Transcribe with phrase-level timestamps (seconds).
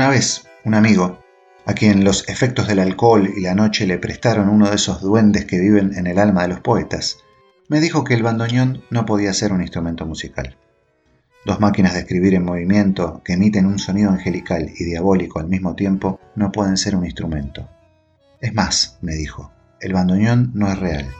[0.00, 1.22] Una vez, un amigo,
[1.66, 5.44] a quien los efectos del alcohol y la noche le prestaron uno de esos duendes
[5.44, 7.18] que viven en el alma de los poetas,
[7.68, 10.56] me dijo que el bandoneón no podía ser un instrumento musical.
[11.44, 15.74] Dos máquinas de escribir en movimiento que emiten un sonido angelical y diabólico al mismo
[15.74, 17.68] tiempo no pueden ser un instrumento.
[18.40, 21.10] Es más, me dijo, el bandoneón no es real,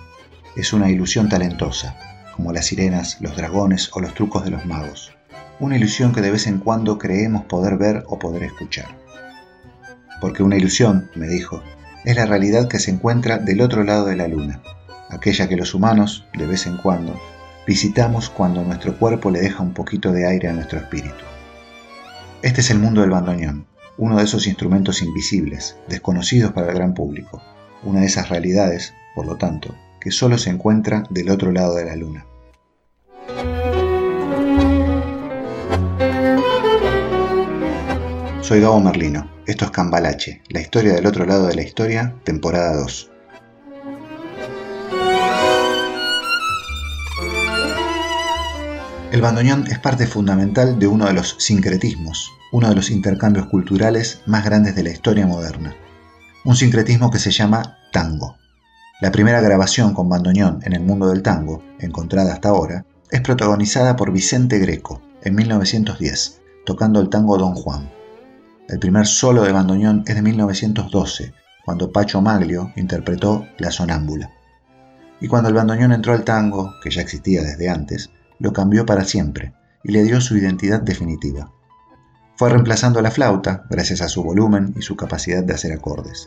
[0.57, 1.99] es una ilusión talentosa,
[2.35, 5.13] como las sirenas, los dragones o los trucos de los magos.
[5.61, 8.97] Una ilusión que de vez en cuando creemos poder ver o poder escuchar.
[10.19, 11.63] Porque una ilusión, me dijo,
[12.07, 14.63] es la realidad que se encuentra del otro lado de la luna,
[15.11, 17.15] aquella que los humanos, de vez en cuando,
[17.67, 21.25] visitamos cuando nuestro cuerpo le deja un poquito de aire a nuestro espíritu.
[22.41, 23.67] Este es el mundo del bandoneón,
[23.99, 27.43] uno de esos instrumentos invisibles, desconocidos para el gran público,
[27.83, 31.85] una de esas realidades, por lo tanto, que solo se encuentra del otro lado de
[31.85, 32.25] la luna.
[38.51, 42.75] Soy Gabo Merlino, esto es Cambalache, la historia del otro lado de la historia, temporada
[42.79, 43.11] 2.
[49.13, 54.21] El bandoneón es parte fundamental de uno de los sincretismos, uno de los intercambios culturales
[54.27, 55.77] más grandes de la historia moderna.
[56.45, 58.37] Un sincretismo que se llama tango.
[59.01, 63.95] La primera grabación con bandoneón en el mundo del tango, encontrada hasta ahora, es protagonizada
[63.95, 68.00] por Vicente Greco en 1910, tocando el tango Don Juan.
[68.71, 74.31] El primer solo de bandoneón es de 1912, cuando Pacho Maglio interpretó La Sonámbula.
[75.21, 79.05] Y cuando el bandoneón entró al tango, que ya existía desde antes, lo cambió para
[79.05, 79.53] siempre
[79.85, 81.53] y le dio su identidad definitiva.
[82.37, 86.27] Fue reemplazando la flauta, gracias a su volumen y su capacidad de hacer acordes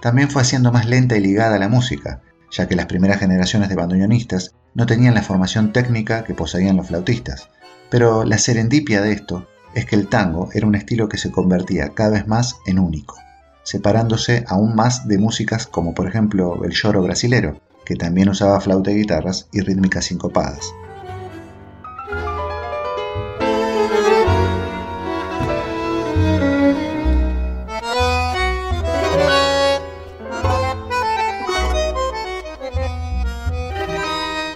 [0.00, 3.68] también fue haciendo más lenta y ligada a la música, ya que las primeras generaciones
[3.68, 7.48] de bandoneonistas no tenían la formación técnica que poseían los flautistas.
[7.90, 11.90] Pero la serendipia de esto es que el tango era un estilo que se convertía
[11.90, 13.16] cada vez más en único,
[13.62, 18.90] separándose aún más de músicas como por ejemplo el lloro brasilero, que también usaba flauta
[18.90, 20.72] y guitarras y rítmicas sincopadas.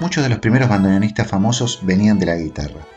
[0.01, 2.94] Muchos de los primeros bandoneonistas famosos venían de la guitarra.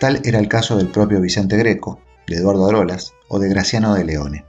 [0.00, 4.04] Tal era el caso del propio Vicente Greco, de Eduardo Arolas o de Graciano de
[4.04, 4.46] Leone.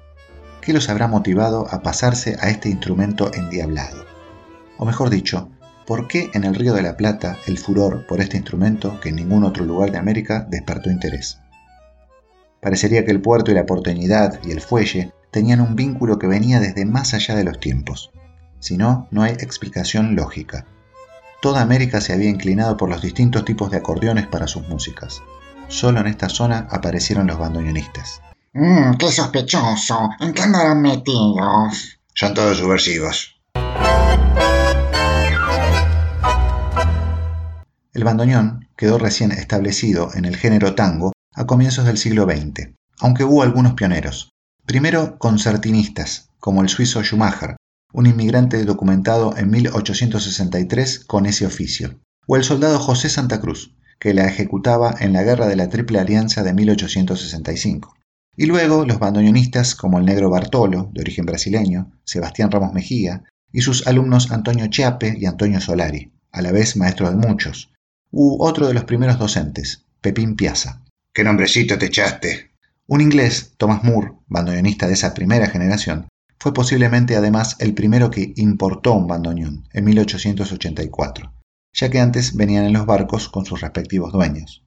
[0.62, 4.06] ¿Qué los habrá motivado a pasarse a este instrumento endiablado?
[4.78, 5.50] O mejor dicho,
[5.85, 9.17] ¿por qué en el Río de la Plata el furor por este instrumento que en
[9.17, 11.40] ningún otro lugar de América despertó interés?
[12.61, 16.61] Parecería que el puerto y la porteñidad y el fuelle tenían un vínculo que venía
[16.61, 18.11] desde más allá de los tiempos.
[18.59, 20.66] Si no, no hay explicación lógica
[21.41, 25.23] toda América se había inclinado por los distintos tipos de acordeones para sus músicas.
[25.72, 28.22] Solo en esta zona aparecieron los bandoneonistas.
[28.54, 30.09] Mmm, qué sospechoso.
[30.20, 31.98] ¿En qué andarán metidos?
[32.14, 33.42] Son todos subversivos.
[37.94, 43.24] El bandoneón quedó recién establecido en el género tango a comienzos del siglo XX, aunque
[43.24, 44.32] hubo algunos pioneros.
[44.66, 47.56] Primero concertinistas, como el suizo Schumacher,
[47.94, 54.16] un inmigrante documentado en 1863 con ese oficio, o el soldado José Santa Cruz, que
[54.16, 57.95] la ejecutaba en la Guerra de la Triple Alianza de 1865.
[58.35, 63.61] Y luego los bandoneonistas como el negro Bartolo, de origen brasileño, Sebastián Ramos Mejía, y
[63.61, 67.72] sus alumnos Antonio Chiape y Antonio Solari, a la vez maestro de muchos,
[68.09, 70.81] u otro de los primeros docentes, Pepín Piazza.
[71.13, 72.53] ¿Qué nombrecito te echaste?
[72.88, 76.07] Un inglés, Thomas Moore, bandoneonista de esa primera generación,
[76.40, 81.31] fue posiblemente además el primero que importó un bandoneón, en 1884,
[81.74, 84.64] ya que antes venían en los barcos con sus respectivos dueños.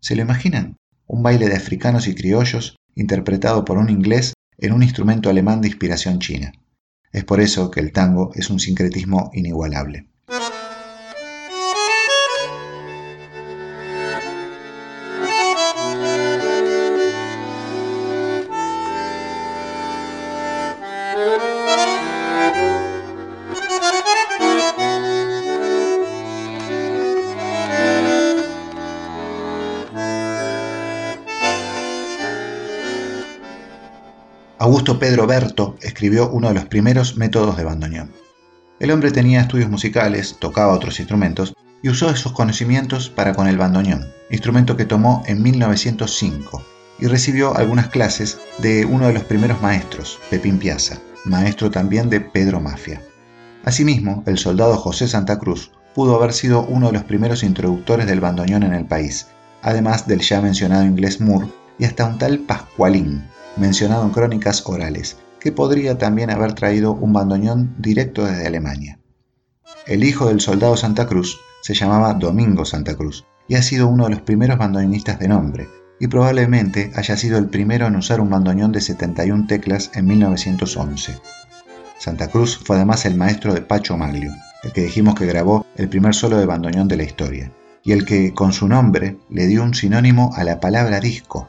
[0.00, 0.76] ¿Se lo imaginan?
[1.06, 5.68] Un baile de africanos y criollos interpretado por un inglés en un instrumento alemán de
[5.68, 6.52] inspiración china.
[7.12, 10.08] Es por eso que el tango es un sincretismo inigualable.
[35.04, 38.10] Pedro Berto escribió uno de los primeros métodos de bandoneón.
[38.80, 43.58] El hombre tenía estudios musicales, tocaba otros instrumentos y usó esos conocimientos para con el
[43.58, 46.62] bandoneón, instrumento que tomó en 1905,
[47.00, 50.96] y recibió algunas clases de uno de los primeros maestros, Pepín Piazza,
[51.26, 53.02] maestro también de Pedro Mafia.
[53.66, 58.20] Asimismo, el soldado José Santa Cruz pudo haber sido uno de los primeros introductores del
[58.20, 59.26] bandoneón en el país,
[59.60, 61.48] además del ya mencionado inglés Moore
[61.78, 63.22] y hasta un tal Pascualín,
[63.56, 68.98] mencionado en crónicas orales, que podría también haber traído un bandoneón directo desde Alemania.
[69.86, 74.04] El hijo del soldado Santa Cruz se llamaba Domingo Santa Cruz y ha sido uno
[74.04, 75.68] de los primeros bandoneonistas de nombre,
[76.00, 81.20] y probablemente haya sido el primero en usar un bandoneón de 71 teclas en 1911.
[81.98, 85.88] Santa Cruz fue además el maestro de Pacho Maglio, el que dijimos que grabó el
[85.88, 87.52] primer solo de bandoneón de la historia,
[87.82, 91.48] y el que con su nombre le dio un sinónimo a la palabra disco.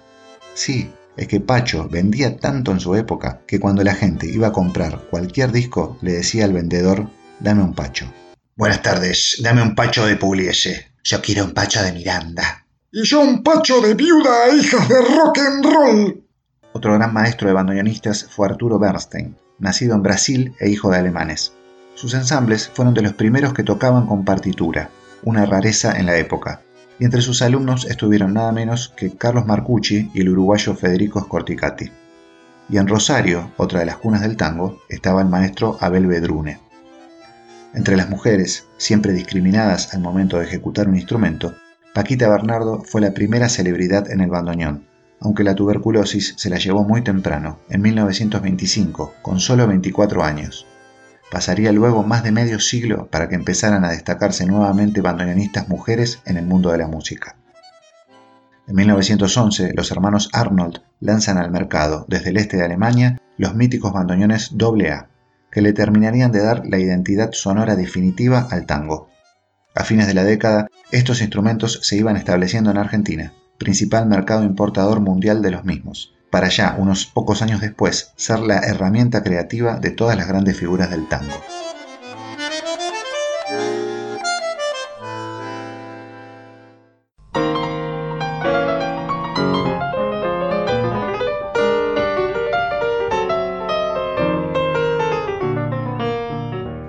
[0.54, 4.52] Sí, es que Pacho vendía tanto en su época que cuando la gente iba a
[4.54, 7.10] comprar cualquier disco le decía al vendedor,
[7.40, 8.12] dame un Pacho.
[8.56, 10.92] Buenas tardes, dame un Pacho de Pugliese.
[11.04, 12.66] Yo quiero un Pacho de Miranda.
[12.92, 16.24] Y yo un Pacho de viuda a hijas de rock and roll.
[16.74, 21.54] Otro gran maestro de bandoneonistas fue Arturo Bernstein, nacido en Brasil e hijo de alemanes.
[21.94, 24.90] Sus ensambles fueron de los primeros que tocaban con partitura,
[25.24, 26.62] una rareza en la época,
[27.00, 31.92] y entre sus alumnos estuvieron nada menos que Carlos Marcucci y el uruguayo Federico Scorticati.
[32.70, 36.60] Y en Rosario, otra de las cunas del tango, estaba el maestro Abel Bedrune.
[37.74, 41.54] Entre las mujeres, siempre discriminadas al momento de ejecutar un instrumento,
[41.94, 44.86] Paquita Bernardo fue la primera celebridad en el bandoneón,
[45.20, 50.66] aunque la tuberculosis se la llevó muy temprano, en 1925, con solo 24 años.
[51.32, 56.38] Pasaría luego más de medio siglo para que empezaran a destacarse nuevamente bandoneonistas mujeres en
[56.38, 57.36] el mundo de la música.
[58.68, 63.94] En 1911, los hermanos Arnold lanzan al mercado, desde el este de Alemania, los míticos
[63.94, 65.08] bandoneones AA,
[65.52, 69.10] que le terminarían de dar la identidad sonora definitiva al tango.
[69.76, 75.00] A fines de la década, estos instrumentos se iban estableciendo en Argentina, principal mercado importador
[75.00, 79.92] mundial de los mismos, para ya, unos pocos años después, ser la herramienta creativa de
[79.92, 81.34] todas las grandes figuras del tango.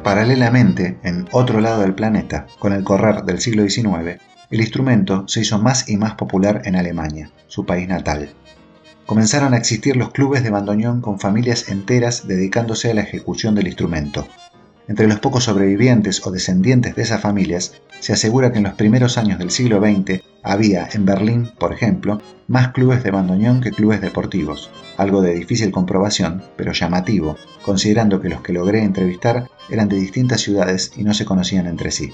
[0.02, 4.20] Paralelamente, en otro lado del planeta, con el correr del siglo XIX,
[4.50, 8.34] el instrumento se hizo más y más popular en Alemania, su país natal.
[9.06, 13.68] Comenzaron a existir los clubes de bandoneón con familias enteras dedicándose a la ejecución del
[13.68, 14.26] instrumento.
[14.88, 19.16] Entre los pocos sobrevivientes o descendientes de esas familias, se asegura que en los primeros
[19.16, 24.00] años del siglo XX había en Berlín, por ejemplo, más clubes de bandoneón que clubes
[24.00, 29.96] deportivos, algo de difícil comprobación, pero llamativo, considerando que los que logré entrevistar eran de
[29.96, 32.12] distintas ciudades y no se conocían entre sí.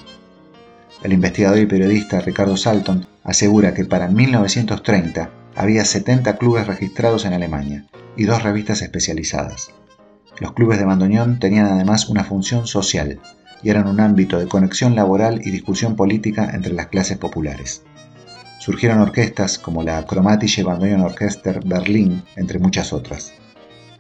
[1.03, 7.33] El investigador y periodista Ricardo Salton asegura que para 1930 había 70 clubes registrados en
[7.33, 9.71] Alemania y dos revistas especializadas.
[10.41, 13.21] Los clubes de bandoneón tenían además una función social
[13.63, 17.83] y eran un ámbito de conexión laboral y discusión política entre las clases populares.
[18.59, 23.33] Surgieron orquestas como la Chromatische Bandoneon Orchester Berlin, entre muchas otras.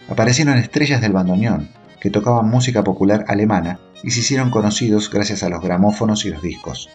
[0.08, 1.68] Aparecieron estrellas del bandoneón,
[2.00, 6.42] que tocaban música popular alemana y se hicieron conocidos gracias a los gramófonos y los
[6.42, 6.90] discos.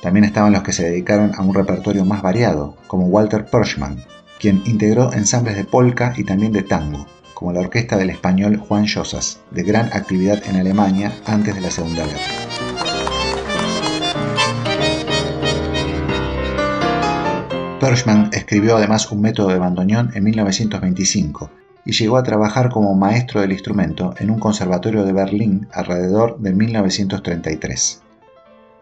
[0.00, 4.04] También estaban los que se dedicaron a un repertorio más variado, como Walter Perschmann,
[4.38, 8.84] quien integró ensambles de polka y también de tango, como la orquesta del español Juan
[8.84, 12.18] Llosas, de gran actividad en Alemania antes de la Segunda Guerra.
[17.80, 21.50] Perschmann escribió además un método de bandoneón en 1925
[21.84, 26.52] y llegó a trabajar como maestro del instrumento en un conservatorio de Berlín alrededor de
[26.52, 28.02] 1933.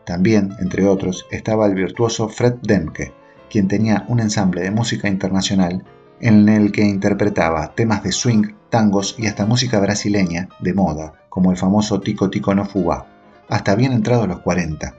[0.07, 3.13] También, entre otros, estaba el virtuoso Fred Demke,
[3.51, 5.85] quien tenía un ensamble de música internacional
[6.21, 11.51] en el que interpretaba temas de swing, tangos y hasta música brasileña de moda, como
[11.51, 13.05] el famoso Tico Tico no Fugá,
[13.49, 14.95] hasta bien entrados los 40,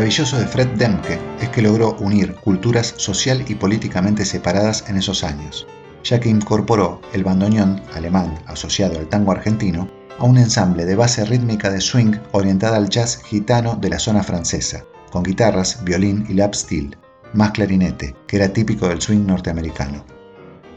[0.00, 5.22] maravilloso de Fred Demke es que logró unir culturas social y políticamente separadas en esos
[5.22, 5.66] años,
[6.02, 11.26] ya que incorporó el bandoneón alemán asociado al tango argentino a un ensamble de base
[11.26, 16.32] rítmica de swing orientada al jazz gitano de la zona francesa, con guitarras, violín y
[16.32, 16.96] lap steel,
[17.34, 20.02] más clarinete, que era típico del swing norteamericano.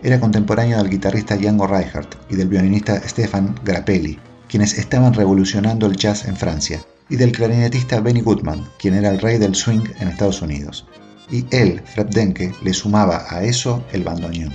[0.04, 5.96] Era contemporáneo del guitarrista Django Reinhardt y del violinista Stefan Grappelli, quienes estaban revolucionando el
[5.96, 10.08] jazz en Francia y del clarinetista Benny Goodman, quien era el rey del swing en
[10.08, 10.88] Estados Unidos.
[11.30, 14.52] Y él, Fred Denke, le sumaba a eso el bandoneón.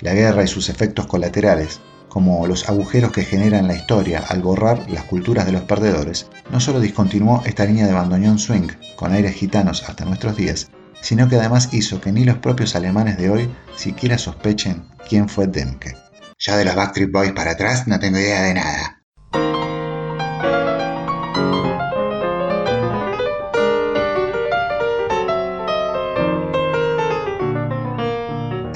[0.00, 4.84] La guerra y sus efectos colaterales como los agujeros que generan la historia al borrar
[4.90, 9.34] las culturas de los perdedores, no solo discontinuó esta línea de bandoneón swing con aires
[9.34, 10.70] gitanos hasta nuestros días,
[11.00, 15.46] sino que además hizo que ni los propios alemanes de hoy siquiera sospechen quién fue
[15.46, 15.96] Demke.
[16.38, 18.95] Ya de los Backstreet Boys para atrás no tengo idea de nada.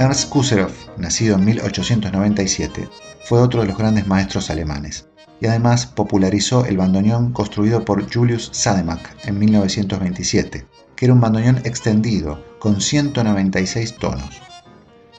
[0.01, 2.89] Ernst Kuserov, nacido en 1897,
[3.27, 5.07] fue otro de los grandes maestros alemanes
[5.43, 10.67] y además popularizó el bandoneón construido por Julius Sademack en 1927,
[10.97, 14.41] que era un bandoneón extendido con 196 tonos.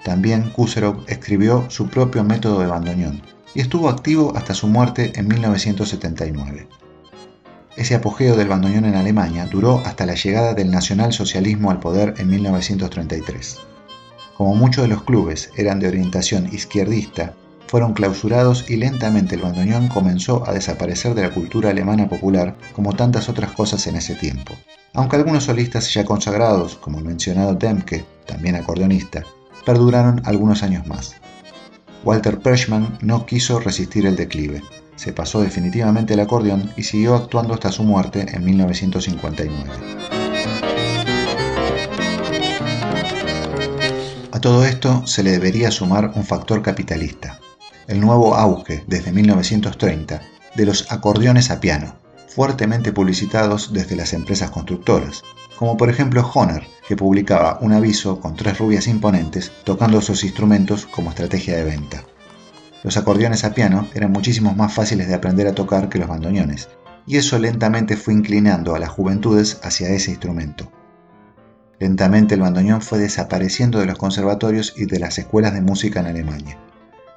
[0.04, 3.22] También Kuserov escribió su propio método de bandoneón
[3.54, 6.68] y estuvo activo hasta su muerte en 1979.
[7.78, 12.30] Ese apogeo del bandoneón en Alemania duró hasta la llegada del nacionalsocialismo al poder en
[12.32, 13.60] 1933.
[14.42, 17.36] Como muchos de los clubes eran de orientación izquierdista,
[17.68, 22.96] fueron clausurados y lentamente el bandoneón comenzó a desaparecer de la cultura alemana popular como
[22.96, 24.56] tantas otras cosas en ese tiempo.
[24.96, 29.24] Aunque algunos solistas ya consagrados, como el mencionado Demke, también acordeonista,
[29.64, 31.18] perduraron algunos años más.
[32.04, 34.64] Walter Perschmann no quiso resistir el declive,
[34.96, 40.21] se pasó definitivamente al acordeón y siguió actuando hasta su muerte en 1959.
[44.42, 47.40] Todo esto se le debería sumar un factor capitalista,
[47.88, 50.20] el nuevo auge desde 1930
[50.56, 51.96] de los acordeones a piano,
[52.28, 55.22] fuertemente publicitados desde las empresas constructoras,
[55.58, 60.88] como por ejemplo Honor, que publicaba un aviso con tres rubias imponentes tocando sus instrumentos
[60.88, 62.04] como estrategia de venta.
[62.84, 66.68] Los acordeones a piano eran muchísimo más fáciles de aprender a tocar que los bandoneones,
[67.06, 70.72] y eso lentamente fue inclinando a las juventudes hacia ese instrumento.
[71.82, 76.06] Lentamente el bandoneón fue desapareciendo de los conservatorios y de las escuelas de música en
[76.06, 76.60] Alemania.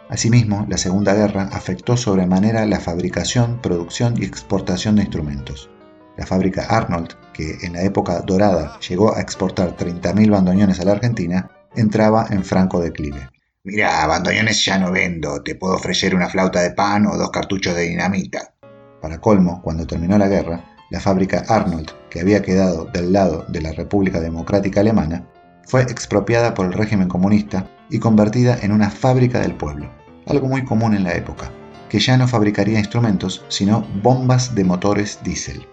[0.09, 5.69] Asimismo, la Segunda Guerra afectó sobremanera la fabricación, producción y exportación de instrumentos.
[6.17, 10.93] La fábrica Arnold, que en la época dorada llegó a exportar 30.000 bandoneones a la
[10.93, 13.29] Argentina, entraba en franco declive.
[13.65, 17.77] Mira, bandoneones ya no vendo, te puedo ofrecer una flauta de pan o dos cartuchos
[17.77, 18.55] de dinamita.
[19.03, 23.63] Para colmo, cuando terminó la guerra, la fábrica Arnold, que había quedado del lado de
[23.63, 25.27] la República Democrática Alemana,
[25.67, 29.91] fue expropiada por el régimen comunista y convertida en una fábrica del pueblo,
[30.27, 31.51] algo muy común en la época,
[31.89, 35.67] que ya no fabricaría instrumentos, sino bombas de motores diésel.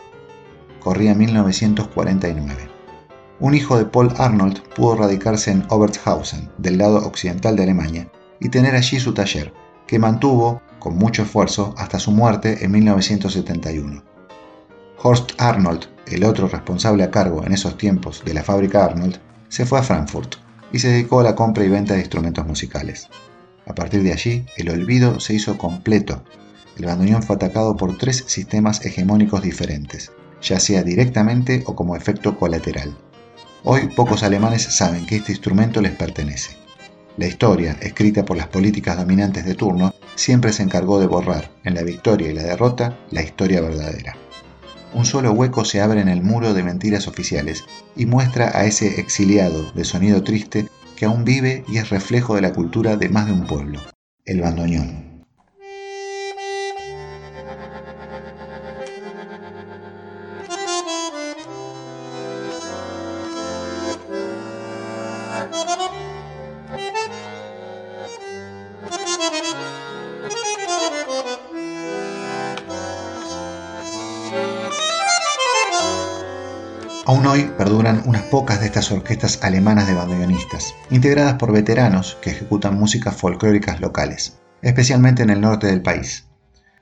[0.80, 2.70] Corría 1949.
[3.40, 8.50] Un hijo de Paul Arnold pudo radicarse en Obertshausen, del lado occidental de Alemania, y
[8.50, 9.54] tener allí su taller,
[9.88, 14.11] que mantuvo, con mucho esfuerzo, hasta su muerte en 1971.
[15.04, 19.18] Horst Arnold, el otro responsable a cargo en esos tiempos de la fábrica Arnold,
[19.50, 20.36] se fue a Frankfurt
[20.72, 23.08] y se dedicó a la compra y venta de instrumentos musicales.
[23.66, 26.24] A partir de allí, el olvido se hizo completo.
[26.78, 32.38] El bandoneón fue atacado por tres sistemas hegemónicos diferentes, ya sea directamente o como efecto
[32.38, 32.96] colateral.
[33.64, 36.58] Hoy pocos alemanes saben que este instrumento les pertenece.
[37.18, 41.74] La historia, escrita por las políticas dominantes de turno, siempre se encargó de borrar, en
[41.74, 44.16] la victoria y la derrota, la historia verdadera
[44.94, 47.64] un solo hueco se abre en el muro de mentiras oficiales
[47.96, 52.42] y muestra a ese exiliado de sonido triste que aún vive y es reflejo de
[52.42, 53.80] la cultura de más de un pueblo,
[54.26, 55.11] el bandoneón.
[77.32, 82.78] Hoy perduran unas pocas de estas orquestas alemanas de bandoneonistas, integradas por veteranos que ejecutan
[82.78, 86.28] músicas folclóricas locales, especialmente en el norte del país.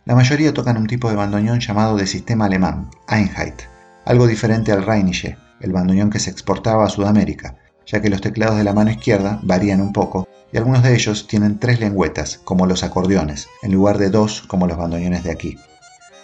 [0.05, 3.61] La mayoría tocan un tipo de bandoneón llamado de sistema alemán, Einheit,
[4.05, 8.57] algo diferente al Rheinische, el bandoneón que se exportaba a Sudamérica, ya que los teclados
[8.57, 12.65] de la mano izquierda varían un poco y algunos de ellos tienen tres lengüetas, como
[12.65, 15.59] los acordeones, en lugar de dos como los bandoneones de aquí.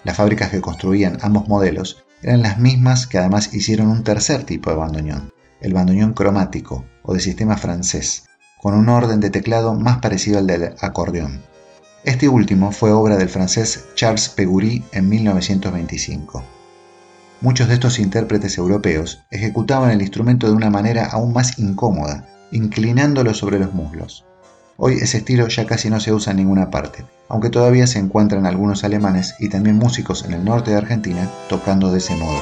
[0.04, 4.70] Las fábricas que construían ambos modelos eran las mismas que además hicieron un tercer tipo
[4.70, 5.32] de bandoneón,
[5.62, 8.26] el bandoneón cromático o de sistema francés,
[8.62, 11.42] con un orden de teclado más parecido al del acordeón.
[12.04, 16.44] Este último fue obra del francés Charles Pegury en 1925.
[17.42, 23.34] Muchos de estos intérpretes europeos ejecutaban el instrumento de una manera aún más incómoda, inclinándolo
[23.34, 24.26] sobre los muslos.
[24.78, 28.46] Hoy ese estilo ya casi no se usa en ninguna parte, aunque todavía se encuentran
[28.46, 32.40] algunos alemanes y también músicos en el norte de Argentina tocando de ese modo.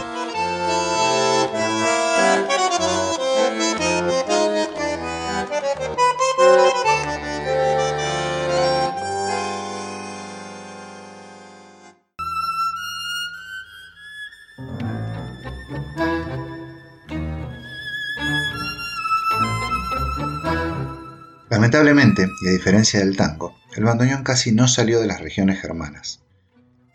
[21.83, 26.21] Lamentablemente, y a diferencia del tango, el bandoneón casi no salió de las regiones germanas.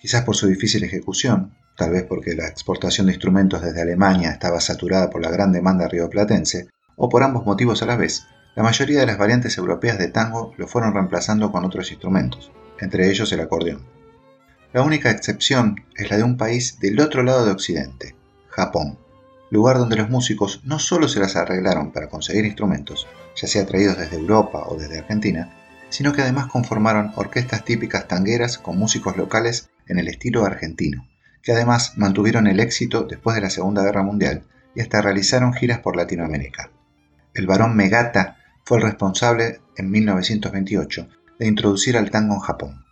[0.01, 4.63] Quizás por su difícil ejecución, tal vez porque la exportación de instrumentos desde Alemania estaba
[4.63, 9.01] saturada por la gran demanda rioplatense, o por ambos motivos a la vez, la mayoría
[9.01, 13.41] de las variantes europeas de tango lo fueron reemplazando con otros instrumentos, entre ellos el
[13.41, 13.85] acordeón.
[14.73, 18.17] La única excepción es la de un país del otro lado de Occidente,
[18.49, 18.99] Japón,
[19.51, 23.99] lugar donde los músicos no solo se las arreglaron para conseguir instrumentos, ya sea traídos
[23.99, 25.55] desde Europa o desde Argentina,
[25.89, 31.09] sino que además conformaron orquestas típicas tangueras con músicos locales en el estilo argentino,
[31.43, 35.81] que además mantuvieron el éxito después de la Segunda Guerra Mundial y hasta realizaron giras
[35.81, 36.71] por Latinoamérica.
[37.35, 42.85] El barón Megata fue el responsable, en 1928, de introducir al tango en Japón.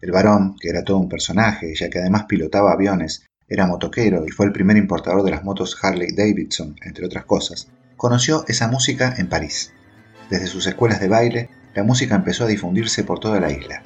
[0.00, 4.30] El varón, que era todo un personaje, ya que además pilotaba aviones, era motoquero y
[4.30, 9.14] fue el primer importador de las motos Harley Davidson, entre otras cosas, conoció esa música
[9.18, 9.72] en París.
[10.30, 13.82] Desde sus escuelas de baile, la música empezó a difundirse por toda la isla.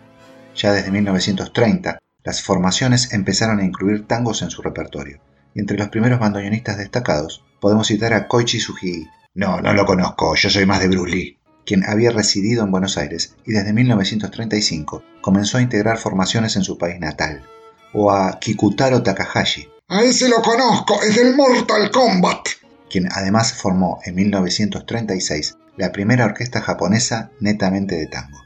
[0.55, 5.21] Ya desde 1930, las formaciones empezaron a incluir tangos en su repertorio,
[5.55, 10.35] y entre los primeros bandoneonistas destacados podemos citar a Koichi Sugii, no, no lo conozco,
[10.35, 11.37] yo soy más de Bruce.
[11.65, 16.77] Quien había residido en Buenos Aires y desde 1935 comenzó a integrar formaciones en su
[16.77, 17.45] país natal.
[17.93, 19.69] O a Kikutaro Takahashi.
[19.89, 22.49] A ese lo conozco, es del Mortal Kombat.
[22.91, 28.39] Quien además formó en 1936 la primera orquesta japonesa netamente de tango.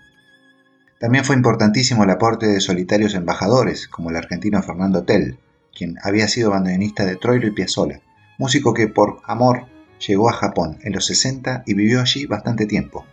[1.01, 5.39] También fue importantísimo el aporte de solitarios embajadores, como el argentino Fernando Tell,
[5.77, 8.01] quien había sido bandoneonista de Troilo y Piazzolla,
[8.39, 9.67] músico que por amor
[10.07, 13.05] llegó a Japón en los 60 y vivió allí bastante tiempo.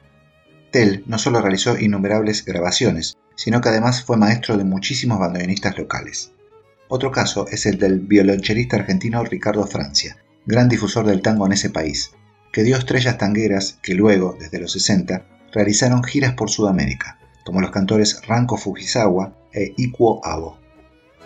[0.71, 6.31] Tell no solo realizó innumerables grabaciones, sino que además fue maestro de muchísimos bandoneonistas locales.
[6.87, 11.69] Otro caso es el del violonchelista argentino Ricardo Francia, gran difusor del tango en ese
[11.69, 12.11] país,
[12.51, 17.71] que dio estrellas tangueras que luego, desde los 60, realizaron giras por Sudamérica, como los
[17.71, 20.59] cantores Ranko Fujisawa e Ikuo Abo.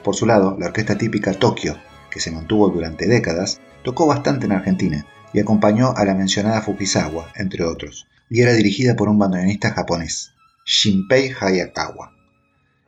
[0.03, 1.77] Por su lado, la orquesta típica Tokio,
[2.11, 7.31] que se mantuvo durante décadas, tocó bastante en Argentina y acompañó a la mencionada Fujisawa,
[7.35, 10.33] entre otros, y era dirigida por un bandoneonista japonés,
[10.65, 12.11] Shinpei Hayakawa.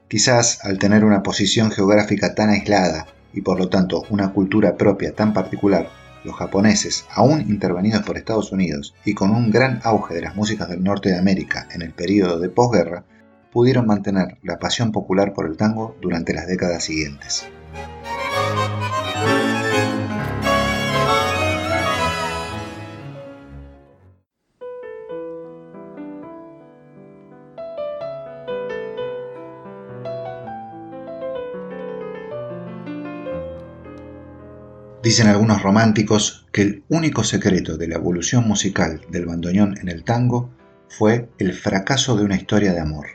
[0.08, 5.14] Quizás al tener una posición geográfica tan aislada y por lo tanto una cultura propia
[5.14, 5.90] tan particular,
[6.24, 10.70] los japoneses, aún intervenidos por Estados Unidos y con un gran auge de las músicas
[10.70, 13.06] del norte de América en el período de posguerra,
[13.52, 17.48] pudieron mantener la pasión popular por el tango durante las décadas siguientes.
[35.06, 40.04] Dicen algunos románticos que el único secreto de la evolución musical del bandoneón en el
[40.04, 40.50] tango
[40.90, 43.06] fue el fracaso de una historia de amor.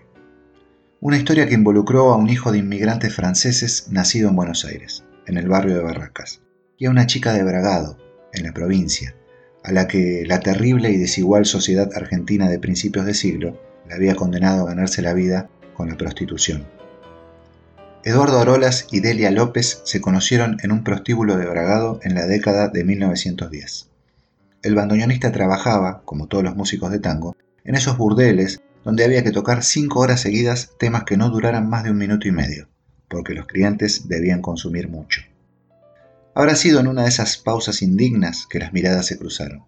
[1.01, 5.37] Una historia que involucró a un hijo de inmigrantes franceses nacido en Buenos Aires, en
[5.37, 6.43] el barrio de Barracas,
[6.79, 7.99] y a una chica de Bragado,
[8.33, 9.17] en la provincia,
[9.65, 14.15] a la que la terrible y desigual sociedad argentina de principios de siglo le había
[14.15, 16.69] condenado a ganarse la vida con la prostitución.
[18.03, 22.69] Eduardo Arolas y Delia López se conocieron en un prostíbulo de Bragado en la década
[22.69, 23.91] de 1910.
[24.63, 29.33] El bandoneonista trabajaba, como todos los músicos de tango, en esos burdeles donde había que
[29.33, 32.71] tocar cinco horas seguidas temas que no duraran más de un minuto y medio,
[33.07, 35.21] porque los clientes debían consumir mucho.
[36.35, 39.67] Habrá sido en una de esas pausas indignas que las miradas se cruzaron.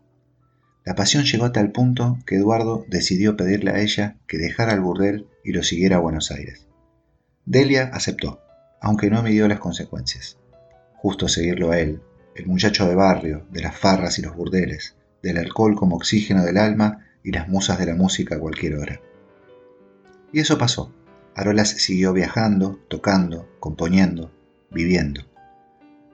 [0.86, 4.80] La pasión llegó a tal punto que Eduardo decidió pedirle a ella que dejara el
[4.80, 6.66] burdel y lo siguiera a Buenos Aires.
[7.44, 8.40] Delia aceptó,
[8.80, 10.38] aunque no midió las consecuencias.
[10.94, 12.00] Justo seguirlo a él,
[12.36, 16.56] el muchacho de barrio, de las farras y los burdeles, del alcohol como oxígeno del
[16.56, 19.00] alma y las musas de la música a cualquier hora.
[20.32, 20.92] Y eso pasó.
[21.34, 24.30] Arolas siguió viajando, tocando, componiendo,
[24.70, 25.22] viviendo.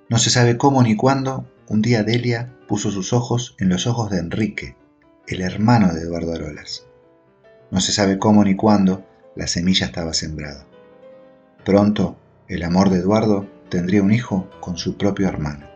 [0.09, 4.11] No se sabe cómo ni cuándo, un día Delia puso sus ojos en los ojos
[4.11, 4.77] de Enrique,
[5.27, 6.87] el hermano de Eduardo Arolas.
[7.71, 9.05] No se sabe cómo ni cuándo,
[9.37, 10.67] la semilla estaba sembrada.
[11.69, 12.17] Pronto,
[12.49, 15.67] el amor de Eduardo tendría un hijo con su propio hermano.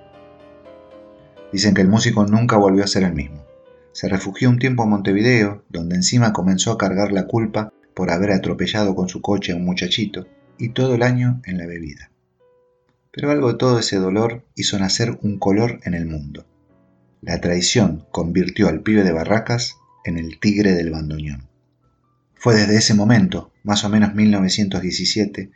[1.53, 3.45] Dicen que el músico nunca volvió a ser el mismo.
[3.93, 8.33] Se refugió un tiempo en Montevideo, donde encima comenzó a cargar la culpa por haber
[8.33, 10.27] atropellado con su coche a un muchachito,
[10.57, 12.11] y todo el año en la bebida.
[13.11, 16.47] Pero algo de todo ese dolor hizo nacer un color en el mundo.
[17.21, 19.77] La traición convirtió al pibe de Barracas
[20.07, 21.51] en el tigre del bandoneón.
[22.35, 25.53] Fue desde ese momento, más o menos 1917,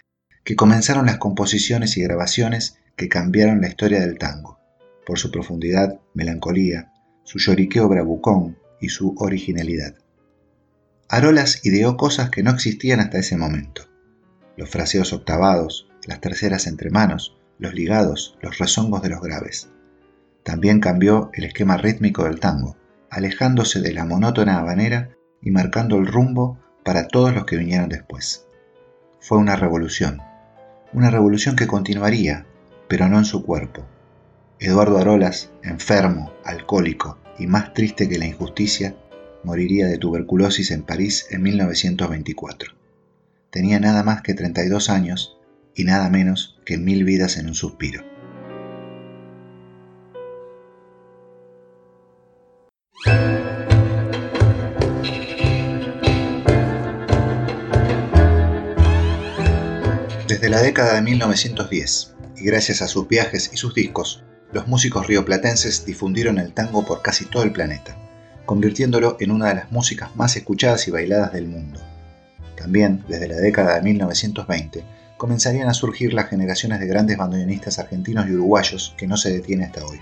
[0.47, 4.61] que comenzaron las composiciones y grabaciones que cambiaron la historia del tango,
[5.05, 6.93] por su profundidad, melancolía,
[7.25, 9.97] su lloriqueo bravucón y su originalidad.
[11.09, 13.89] Arolas ideó cosas que no existían hasta ese momento.
[14.57, 19.69] Los fraseos octavados, las terceras entre manos, los ligados, los rezongos de los graves.
[20.45, 22.77] También cambió el esquema rítmico del tango,
[23.11, 25.11] alejándose de la monótona habanera
[25.43, 28.47] y marcando el rumbo para todos los que vinieron después.
[29.19, 30.23] Fue una revolución,
[30.97, 32.47] una revolución que continuaría,
[32.89, 33.85] pero no en su cuerpo.
[34.59, 38.97] Eduardo Arolas, enfermo, alcohólico y más triste que la injusticia,
[39.45, 42.73] moriría de tuberculosis en París en 1924.
[43.51, 45.37] Tenía nada más que 32 años
[45.75, 48.03] y nada menos que mil vidas en un suspiro.
[60.57, 65.85] La década de 1910, y gracias a sus viajes y sus discos, los músicos rioplatenses
[65.85, 67.95] difundieron el tango por casi todo el planeta,
[68.47, 71.79] convirtiéndolo en una de las músicas más escuchadas y bailadas del mundo.
[72.57, 74.83] También, desde la década de 1920,
[75.19, 79.67] comenzarían a surgir las generaciones de grandes bandoneonistas argentinos y uruguayos que no se detiene
[79.67, 80.01] hasta hoy.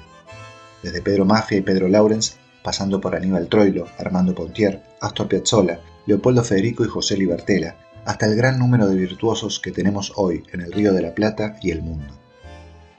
[0.85, 6.45] Desde Pedro Mafia y Pedro Laurens, pasando por Aníbal Troilo, Armando Pontier, Astor Piazzolla, Leopoldo
[6.45, 10.73] Federico y José Libertela, hasta el gran número de virtuosos que tenemos hoy en el
[10.73, 12.15] Río de la Plata y el mundo.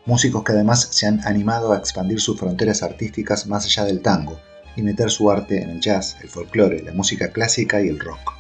[0.06, 4.40] Músicos que además se han animado a expandir sus fronteras artísticas más allá del tango
[4.76, 8.34] y meter su arte en el jazz, el folclore, la música clásica y el rock.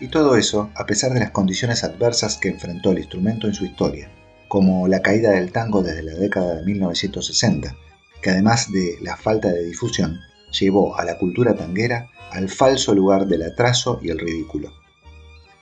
[0.00, 3.64] Y todo eso a pesar de las condiciones adversas que enfrentó el instrumento en su
[3.64, 4.10] historia,
[4.48, 7.74] como la caída del tango desde la década de 1960,
[8.22, 10.20] que además de la falta de difusión,
[10.58, 14.77] llevó a la cultura tanguera al falso lugar del atraso y el ridículo.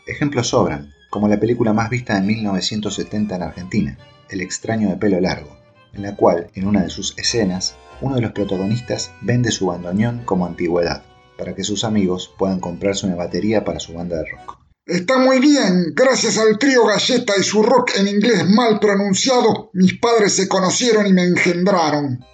[0.07, 3.99] Ejemplos sobran, como la película más vista en 1970 en Argentina,
[4.31, 5.57] El extraño de pelo largo,
[5.95, 10.23] en la cual, en una de sus escenas, uno de los protagonistas vende su bandoneón
[10.25, 11.03] como antigüedad,
[11.37, 14.59] para que sus amigos puedan comprarse una batería para su banda de rock.
[14.87, 19.99] Está muy bien, gracias al trío Galleta y su rock en inglés mal pronunciado, mis
[19.99, 22.25] padres se conocieron y me engendraron.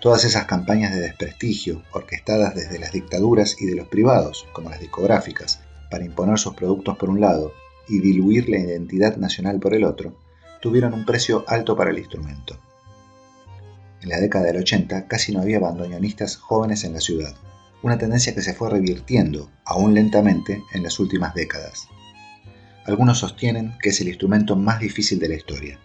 [0.00, 4.78] Todas esas campañas de desprestigio, orquestadas desde las dictaduras y de los privados, como las
[4.78, 7.52] discográficas, para imponer sus productos por un lado
[7.88, 10.16] y diluir la identidad nacional por el otro,
[10.60, 12.58] tuvieron un precio alto para el instrumento.
[14.02, 17.34] En la década del 80 casi no había bandoneonistas jóvenes en la ciudad,
[17.82, 21.88] una tendencia que se fue revirtiendo, aún lentamente, en las últimas décadas.
[22.84, 25.78] Algunos sostienen que es el instrumento más difícil de la historia,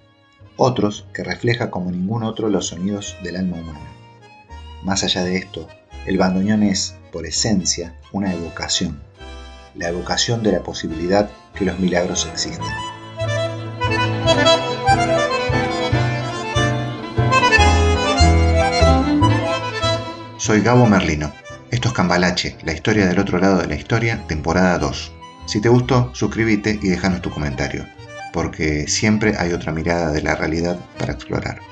[0.57, 3.91] otros que refleja como ningún otro los sonidos del alma humana.
[4.83, 5.67] Más allá de esto,
[6.05, 9.01] el bandoneón es, por esencia, una evocación,
[9.75, 12.65] la evocación de la posibilidad que los milagros existen.
[20.38, 21.31] Soy Gabo Merlino.
[21.69, 25.12] Esto es Cambalache, la historia del otro lado de la historia, temporada 2.
[25.45, 27.86] Si te gustó, suscríbete y déjanos tu comentario,
[28.34, 31.70] porque siempre hay otra mirada de la realidad para explorar.